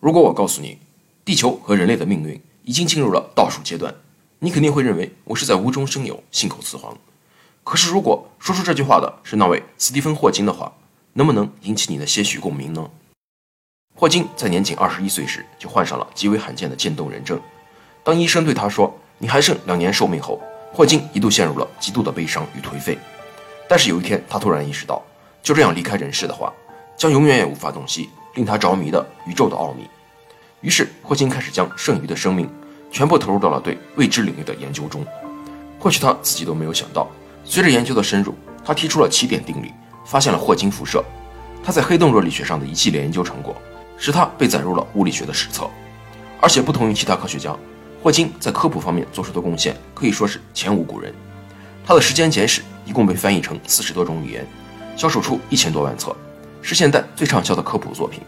[0.00, 0.78] 如果我告诉你，
[1.26, 3.94] 地球和人类的命运已经进入了倒数阶段，
[4.38, 6.96] 你肯定会认为我是在无中生有、信口雌黄。
[7.62, 10.72] 可是，如果说出这句话的是那位斯蒂芬·霍金的话，
[11.12, 12.90] 能不能引起你的些许共鸣呢？
[13.94, 17.38] 霍金在年仅二十一岁时就患上了极为罕见的渐冻人症。
[18.02, 20.40] 当医生对他说“你还剩两年寿命”后，
[20.72, 22.96] 霍金一度陷入了极度的悲伤与颓废。
[23.68, 25.02] 但是有一天，他突然意识到，
[25.42, 26.50] 就这样离开人世的话，
[26.96, 29.88] 将永远也无法洞悉令他着迷的宇宙的奥秘。
[30.60, 32.48] 于是，霍金开始将剩余的生命
[32.90, 35.04] 全部投入到了对未知领域的研究中。
[35.78, 37.08] 或许他自己都没有想到，
[37.44, 39.72] 随着研究的深入，他提出了奇点定理，
[40.04, 41.04] 发现了霍金辐射。
[41.64, 43.56] 他在黑洞热力学上的一系列研究成果。
[44.02, 45.68] 使他被载入了物理学的史册，
[46.40, 47.54] 而且不同于其他科学家，
[48.02, 51.12] 霍金在科普方面做出的贡献可以说是前无古人。
[51.84, 54.46] 他的《时间简史》一共被翻译成四十多种语言，
[54.96, 56.16] 销售出一千多万册，
[56.62, 58.20] 是现代最畅销的科普作品。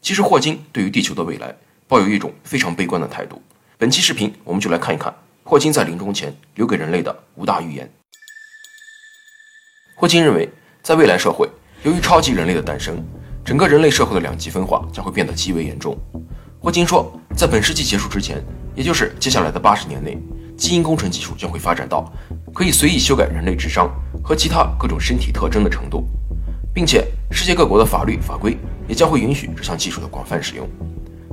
[0.00, 1.54] 其实，霍金对于地球的未来
[1.86, 3.40] 抱有一种非常悲观的态度。
[3.76, 7.90] 本期视频，我们就来看一看霍金在临终前留给人类的五大预言。
[9.96, 10.48] 霍金认为，
[10.82, 11.48] 在未来社会，
[11.82, 13.02] 由于超级人类的诞生。
[13.42, 15.98] 整个人类社会的两极分化将会变得极为严重。
[16.60, 18.42] 霍金说，在本世纪结束之前，
[18.76, 20.16] 也就是接下来的八十年内，
[20.56, 22.12] 基因工程技术将会发展到
[22.54, 23.90] 可以随意修改人类智商
[24.22, 26.06] 和其他各种身体特征的程度，
[26.72, 30.68] 并且世界各国的法律法规也将会允许这项技术的广泛使用。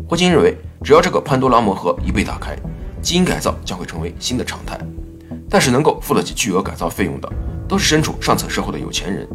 [0.08, 2.56] 霍金认为，只要这个潘多拉魔盒一被打开，
[3.02, 4.80] 基因改造将会成为新的常态。
[5.50, 7.30] 但是，能够付得起巨额改造费用的，
[7.68, 9.28] 都是身处上层社会的有钱人。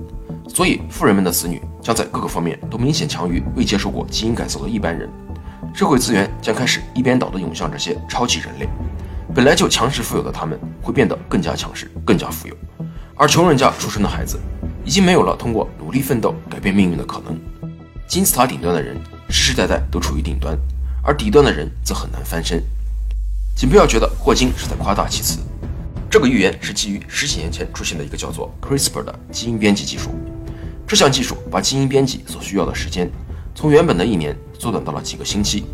[0.48, 5.08] 所以，富人们的子女将在各个方面都明显强于未接受过基因改造的一般人，
[5.74, 8.68] 社会资源将开始一边倒地涌向这些超级人类。
[9.34, 12.54] 本来就强势富有的他们会变得更加强势、更加富有，
[13.16, 14.38] 而穷人家出生的孩子
[14.84, 17.38] 已经没有了通过努力奋斗改变命运的可能。
[18.06, 18.96] 金字塔顶端的人
[19.28, 20.58] 世世代代都处于顶端，
[21.02, 22.62] 而底端的人则很难翻身。
[23.56, 25.38] 请不要觉得霍金是在夸大其词，
[26.10, 30.10] 这个预言是基于十几年前出现的一个叫做 CRISPR 的基因编辑技术。
[30.86, 33.10] 这项技术把基因编辑所需要的时间
[33.54, 35.64] 从原本的一年缩短到了几个星期，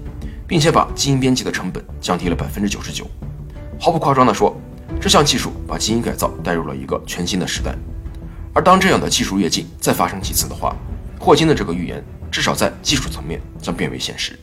[0.47, 3.07] 并且把基因编辑的成本降低了百分之九十九。
[3.81, 4.57] 毫不夸张地说，
[5.01, 7.77] 这项技术把基因改造带入了一个全新的时代。
[8.59, 10.75] 而当这样的技术跃进再发生几次的话，
[11.17, 14.37] 霍金的这个预言至少在技术层面将变为现实。